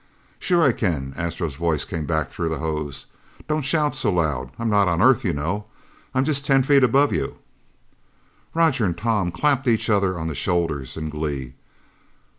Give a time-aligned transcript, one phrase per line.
[0.39, 3.05] "Sure I can." Astro's voice came back through the hose.
[3.47, 4.51] "Don't shout so loud!
[4.57, 5.65] I'm not on Earth, you know.
[6.15, 7.35] I'm just ten feet above you!"
[8.55, 11.53] Roger and Tom clapped each other on the shoulders in glee.